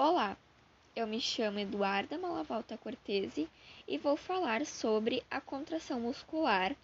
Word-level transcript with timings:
Olá, 0.00 0.36
eu 0.94 1.08
me 1.08 1.20
chamo 1.20 1.58
Eduarda 1.58 2.16
Malavolta 2.16 2.78
Cortese 2.78 3.48
e 3.88 3.98
vou 3.98 4.16
falar 4.16 4.64
sobre 4.64 5.24
a 5.28 5.40
contração 5.40 5.98
muscular 5.98 6.76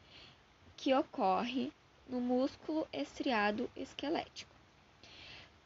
que 0.76 0.92
ocorre 0.92 1.70
no 2.08 2.20
músculo 2.20 2.88
estriado 2.92 3.70
esquelético. 3.76 4.52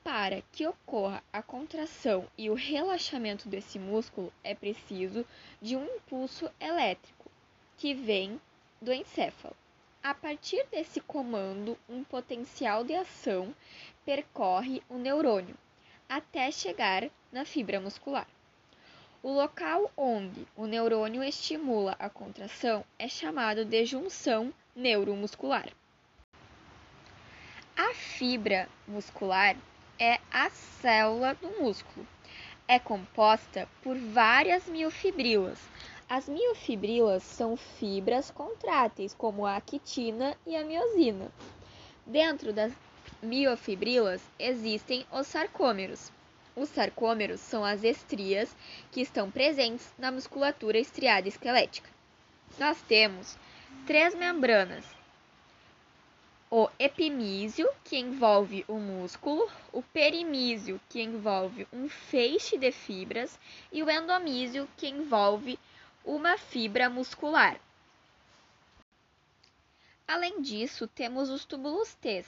Para 0.05 0.43
que 0.53 0.67
ocorra 0.67 1.25
a 1.33 1.43
contração 1.43 2.29
e 2.37 2.51
o 2.51 2.55
relaxamento 2.55 3.49
desse 3.49 3.79
músculo, 3.79 4.31
é 4.45 4.55
preciso 4.55 5.25
de 5.59 5.75
um 5.75 5.87
impulso 5.87 6.51
elétrico 6.61 7.31
que 7.79 7.95
vem 7.95 8.39
do 8.79 8.93
encéfalo. 8.93 9.57
A 10.03 10.13
partir 10.13 10.67
desse 10.71 11.01
comando, 11.01 11.79
um 11.89 12.05
potencial 12.05 12.85
de 12.85 12.95
ação 12.95 13.55
percorre 14.05 14.83
o 14.87 14.99
neurônio 14.99 15.57
até 16.09 16.51
chegar 16.51 17.09
na 17.31 17.45
fibra 17.45 17.81
muscular. 17.81 18.27
O 19.23 19.33
local 19.33 19.91
onde 19.97 20.47
o 20.57 20.65
neurônio 20.65 21.23
estimula 21.23 21.97
a 21.99 22.09
contração 22.09 22.85
é 22.99 23.09
chamado 23.09 23.65
de 23.65 23.85
junção 23.85 24.55
neuromuscular. 24.75 25.69
A 27.77 27.93
fibra 27.95 28.69
muscular 28.87 29.57
é 29.99 30.19
a 30.31 30.49
célula 30.51 31.35
do 31.35 31.49
músculo. 31.61 32.07
É 32.67 32.79
composta 32.79 33.69
por 33.83 33.97
várias 33.97 34.67
miofibrilas. 34.67 35.59
As 36.09 36.29
miofibrilas 36.29 37.23
são 37.23 37.57
fibras 37.57 38.31
contráteis, 38.31 39.13
como 39.15 39.45
a 39.45 39.57
actina 39.57 40.37
e 40.47 40.57
a 40.57 40.65
miosina. 40.65 41.31
Dentro 42.07 42.53
das 42.53 42.73
miofibrilas 43.23 44.23
existem 44.39 45.07
os 45.11 45.27
sarcômeros. 45.27 46.13
Os 46.55 46.69
sarcômeros 46.69 47.41
são 47.41 47.65
as 47.65 47.85
estrias 47.85 48.55
que 48.91 49.01
estão 49.01 49.31
presentes 49.31 49.93
na 49.99 50.11
musculatura 50.11 50.79
estriada 50.79 51.29
esquelética. 51.29 51.89
Nós 52.59 52.81
temos 52.83 53.37
três 53.87 54.15
membranas: 54.15 54.85
o 56.51 56.69
epimísio, 56.79 57.69
que 57.85 57.99
envolve 57.99 58.65
o 58.67 58.79
músculo, 58.79 59.51
o 59.73 59.83
perimísio, 59.83 60.81
que 60.89 61.03
envolve 61.03 61.67
um 61.73 61.89
feixe 61.89 62.57
de 62.57 62.73
fibras, 62.73 63.39
e 63.71 63.83
o 63.83 63.91
endomísio, 63.91 64.69
que 64.77 64.89
envolve 64.89 65.59
uma 66.05 66.39
fibra 66.39 66.89
muscular. 66.89 67.61
Além 70.07 70.41
disso, 70.41 70.89
temos 70.89 71.29
os 71.29 71.45
túbulos 71.45 71.95
T, 71.97 72.25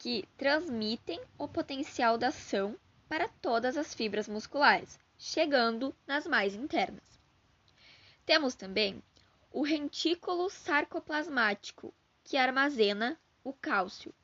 que 0.00 0.26
transmitem 0.38 1.20
o 1.36 1.46
potencial 1.46 2.16
da 2.16 2.28
ação 2.28 2.74
para 3.06 3.28
todas 3.28 3.76
as 3.76 3.92
fibras 3.92 4.26
musculares, 4.26 4.98
chegando 5.18 5.94
nas 6.06 6.26
mais 6.26 6.54
internas. 6.54 7.20
Temos 8.24 8.54
também 8.54 9.02
o 9.52 9.62
rentículo 9.62 10.48
sarcoplasmático, 10.48 11.92
que 12.24 12.38
armazena 12.38 13.20
o 13.44 13.52
cálcio. 13.52 14.14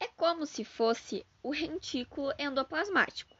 É 0.00 0.06
como 0.06 0.46
se 0.46 0.64
fosse 0.64 1.26
o 1.42 1.50
rentículo 1.50 2.32
endoplasmático. 2.38 3.36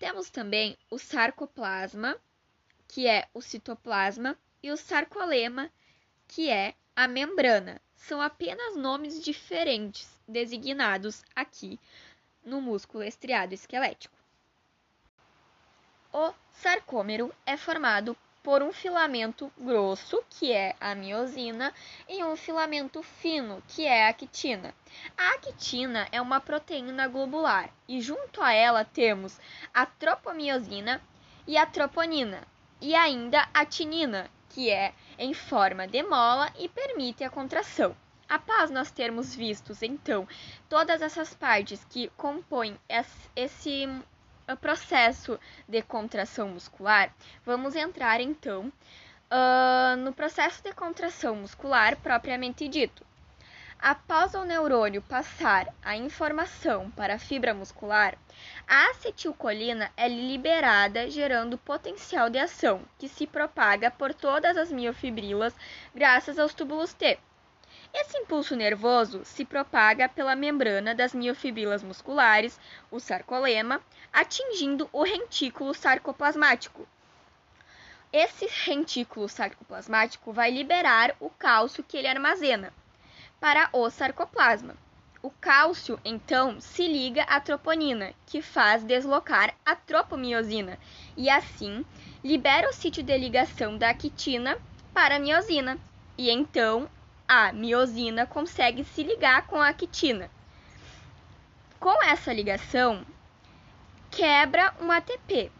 Temos 0.00 0.28
também 0.28 0.76
o 0.90 0.98
sarcoplasma, 0.98 2.20
que 2.88 3.06
é 3.06 3.28
o 3.32 3.40
citoplasma, 3.40 4.36
e 4.60 4.72
o 4.72 4.76
sarcolema, 4.76 5.70
que 6.26 6.50
é 6.50 6.74
a 6.96 7.06
membrana. 7.06 7.80
São 7.94 8.22
apenas 8.22 8.74
nomes 8.74 9.22
diferentes 9.22 10.08
designados 10.26 11.22
aqui 11.34 11.78
no 12.42 12.60
músculo 12.60 13.04
estriado 13.04 13.52
esquelético. 13.52 14.16
O 16.12 16.32
sarcômero 16.52 17.30
é 17.44 17.56
formado 17.56 18.16
por 18.42 18.62
um 18.62 18.72
filamento 18.72 19.52
grosso, 19.58 20.22
que 20.30 20.52
é 20.52 20.76
a 20.80 20.94
miosina, 20.94 21.74
e 22.08 22.22
um 22.24 22.36
filamento 22.36 23.02
fino, 23.02 23.62
que 23.66 23.84
é 23.84 24.06
a 24.06 24.08
actina. 24.08 24.72
A 25.18 25.30
actina 25.30 26.08
é 26.12 26.22
uma 26.22 26.40
proteína 26.40 27.08
globular 27.08 27.70
e 27.88 28.00
junto 28.00 28.40
a 28.40 28.52
ela 28.52 28.84
temos 28.84 29.38
a 29.74 29.84
tropomiosina 29.84 31.02
e 31.46 31.58
a 31.58 31.66
troponina, 31.66 32.46
e 32.80 32.94
ainda 32.94 33.48
a 33.52 33.66
tinina, 33.66 34.30
que 34.48 34.70
é 34.70 34.94
em 35.18 35.34
forma 35.34 35.86
de 35.86 36.02
mola 36.02 36.52
e 36.58 36.68
permite 36.68 37.24
a 37.24 37.30
contração. 37.30 37.94
Após 38.28 38.70
nós 38.70 38.90
termos 38.90 39.34
vistos, 39.34 39.82
então, 39.82 40.26
todas 40.68 41.00
essas 41.00 41.32
partes 41.32 41.84
que 41.84 42.08
compõem 42.16 42.76
esse 43.34 43.88
processo 44.60 45.38
de 45.68 45.82
contração 45.82 46.48
muscular, 46.48 47.14
vamos 47.44 47.76
entrar 47.76 48.20
então 48.20 48.72
uh, 49.30 49.96
no 49.98 50.12
processo 50.12 50.62
de 50.62 50.72
contração 50.72 51.36
muscular 51.36 51.96
propriamente 51.96 52.68
dito. 52.68 53.04
Após 53.78 54.34
o 54.34 54.42
neurônio 54.42 55.02
passar 55.02 55.68
a 55.82 55.96
informação 55.96 56.90
para 56.92 57.14
a 57.14 57.18
fibra 57.18 57.52
muscular, 57.52 58.16
a 58.66 58.90
acetilcolina 58.90 59.92
é 59.96 60.08
liberada, 60.08 61.10
gerando 61.10 61.58
potencial 61.58 62.30
de 62.30 62.38
ação, 62.38 62.80
que 62.98 63.06
se 63.06 63.26
propaga 63.26 63.90
por 63.90 64.14
todas 64.14 64.56
as 64.56 64.72
miofibrilas 64.72 65.54
graças 65.94 66.38
aos 66.38 66.54
túbulos 66.54 66.94
T. 66.94 67.18
Esse 67.92 68.16
impulso 68.18 68.56
nervoso 68.56 69.24
se 69.24 69.44
propaga 69.44 70.08
pela 70.08 70.34
membrana 70.34 70.94
das 70.94 71.14
miofibrilas 71.14 71.82
musculares, 71.82 72.58
o 72.90 72.98
sarcolema, 72.98 73.80
atingindo 74.10 74.88
o 74.90 75.02
rentículo 75.02 75.74
sarcoplasmático. 75.74 76.88
Esse 78.10 78.46
rentículo 78.64 79.28
sarcoplasmático 79.28 80.32
vai 80.32 80.50
liberar 80.50 81.14
o 81.20 81.28
cálcio 81.28 81.84
que 81.84 81.98
ele 81.98 82.08
armazena 82.08 82.72
para 83.40 83.68
o 83.72 83.88
sarcoplasma. 83.90 84.74
O 85.22 85.30
cálcio, 85.30 85.98
então, 86.04 86.60
se 86.60 86.86
liga 86.86 87.22
à 87.24 87.40
troponina, 87.40 88.12
que 88.26 88.40
faz 88.40 88.84
deslocar 88.84 89.54
a 89.64 89.74
tropomiosina, 89.74 90.78
e 91.16 91.28
assim 91.28 91.84
libera 92.22 92.68
o 92.68 92.72
sítio 92.72 93.02
de 93.02 93.16
ligação 93.18 93.76
da 93.76 93.90
actina 93.90 94.56
para 94.94 95.16
a 95.16 95.18
miosina. 95.18 95.78
E 96.16 96.30
então 96.30 96.88
a 97.26 97.52
miosina 97.52 98.24
consegue 98.24 98.84
se 98.84 99.02
ligar 99.02 99.46
com 99.46 99.60
a 99.60 99.68
actina. 99.68 100.30
Com 101.80 102.02
essa 102.04 102.32
ligação, 102.32 103.04
quebra 104.10 104.74
um 104.80 104.90
ATP. 104.90 105.50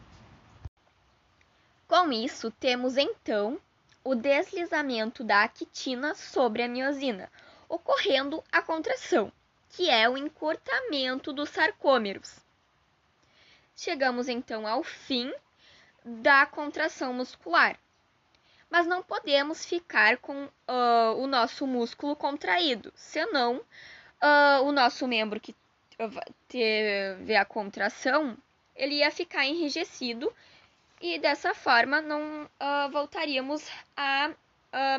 Com 1.89 2.13
isso, 2.13 2.51
temos 2.53 2.97
então 2.97 3.61
o 4.03 4.15
deslizamento 4.15 5.25
da 5.25 5.43
actina 5.43 6.15
sobre 6.15 6.63
a 6.63 6.69
miosina, 6.69 7.31
ocorrendo 7.69 8.43
a 8.51 8.63
contração, 8.63 9.33
que 9.71 9.91
é 9.91 10.09
o 10.09 10.17
encurtamento 10.17 11.33
dos 11.33 11.51
sarcômeros. 11.51 12.39
Chegamos 13.77 14.29
então 14.29 14.67
ao 14.67 14.83
fim 14.83 15.33
da 16.05 16.47
contração 16.47 17.13
muscular 17.13 17.79
mas 18.71 18.87
não 18.87 19.03
podemos 19.03 19.65
ficar 19.65 20.19
com 20.19 20.45
uh, 20.45 21.17
o 21.19 21.27
nosso 21.27 21.67
músculo 21.67 22.17
contraído, 22.17 22.93
senão 22.95 23.57
uh, 23.57 24.63
o 24.65 24.73
nosso 24.73 25.07
membro 25.07 25.41
que 25.41 25.55
teve 26.49 27.35
a 27.35 27.45
contração, 27.45 28.37
ele 28.75 28.97
ia 28.97 29.11
ficar 29.11 29.47
enrijecido 29.47 30.33
e 31.01 31.19
dessa 31.19 31.55
forma 31.55 32.01
não 32.01 32.45
uh, 32.45 32.91
voltaríamos 32.91 33.67
a 33.97 34.31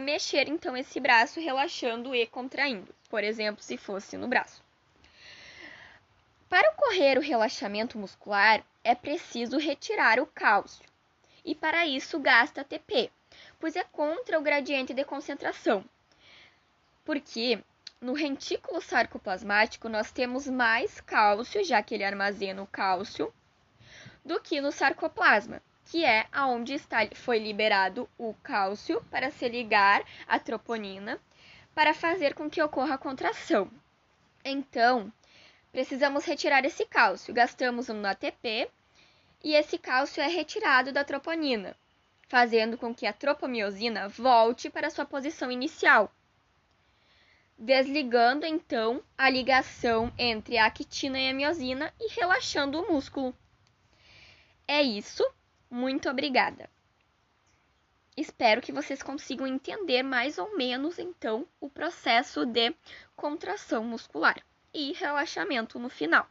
mexer 0.02 0.48
então 0.48 0.76
esse 0.76 1.00
braço 1.00 1.40
relaxando 1.40 2.16
e 2.16 2.26
contraindo, 2.26 2.94
por 3.10 3.24
exemplo, 3.24 3.62
se 3.62 3.78
fosse 3.78 4.18
no 4.18 4.28
braço. 4.28 4.64
Para 6.50 6.72
ocorrer 6.72 7.18
o 7.18 7.22
relaxamento 7.22 7.98
muscular, 7.98 8.64
é 8.84 8.96
preciso 8.96 9.58
retirar 9.58 10.20
o 10.20 10.26
cálcio, 10.26 10.86
e 11.44 11.54
para 11.54 11.86
isso 11.86 12.18
gasta 12.20 12.62
ATP, 12.62 13.12
pois 13.60 13.76
é 13.76 13.84
contra 13.84 14.40
o 14.40 14.42
gradiente 14.42 14.94
de 14.94 15.04
concentração. 15.04 15.84
Porque 17.04 17.60
no 18.00 18.14
rentículo 18.14 18.82
sarcoplasmático 18.82 19.90
nós 19.90 20.12
temos 20.12 20.48
mais 20.48 21.02
cálcio, 21.02 21.64
já 21.64 21.84
que 21.84 21.96
ele 21.96 22.04
armazena 22.04 22.62
o 22.62 22.68
cálcio, 22.68 23.34
do 24.24 24.40
que 24.40 24.62
no 24.62 24.72
sarcoplasma, 24.72 25.62
que 25.90 26.06
é 26.06 26.28
aonde 26.32 26.74
está, 26.74 27.00
foi 27.16 27.40
liberado 27.40 28.10
o 28.18 28.34
cálcio 28.44 29.02
para 29.10 29.32
se 29.32 29.48
ligar 29.48 30.04
à 30.28 30.40
troponina, 30.40 31.20
para 31.74 31.94
fazer 31.94 32.34
com 32.34 32.50
que 32.50 32.62
ocorra 32.62 32.96
a 32.96 32.98
contração. 32.98 33.70
Então, 34.44 35.12
precisamos 35.72 36.26
retirar 36.26 36.64
esse 36.66 36.86
cálcio. 36.86 37.34
Gastamos 37.34 37.88
no 37.88 38.08
ATP 38.08 38.70
e 39.44 39.54
esse 39.54 39.78
cálcio 39.78 40.22
é 40.22 40.28
retirado 40.28 40.92
da 40.92 41.04
troponina 41.04 41.76
fazendo 42.28 42.78
com 42.78 42.94
que 42.94 43.06
a 43.06 43.14
tropomiosina 43.14 44.08
volte 44.10 44.70
para 44.70 44.90
sua 44.90 45.06
posição 45.06 45.52
inicial, 45.52 46.12
desligando 47.58 48.46
então 48.46 49.02
a 49.18 49.30
ligação 49.30 50.14
entre 50.18 50.58
a 50.58 50.66
actina 50.66 51.20
e 51.20 51.30
a 51.30 51.34
miosina 51.34 51.94
e 52.00 52.14
relaxando 52.14 52.82
o 52.82 52.92
músculo. 52.92 53.34
É 54.68 54.82
isso. 54.82 55.24
Muito 55.70 56.10
obrigada. 56.10 56.70
Espero 58.16 58.62
que 58.62 58.72
vocês 58.72 59.04
consigam 59.04 59.46
entender 59.46 60.02
mais 60.02 60.38
ou 60.38 60.58
menos 60.58 60.98
então 60.98 61.48
o 61.60 61.70
processo 61.70 62.46
de 62.46 62.74
contração 63.16 63.84
muscular 63.84 64.42
e 64.74 64.94
relaxamento 64.94 65.78
no 65.78 65.90
final. 65.90 66.28